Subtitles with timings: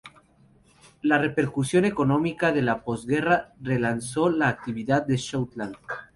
[1.03, 5.75] La recuperación económica de la posguerra relanzó la actividad de "Southland".